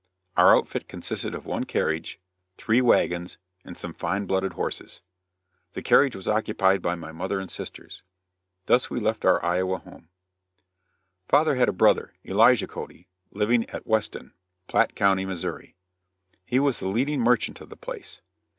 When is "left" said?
8.99-9.25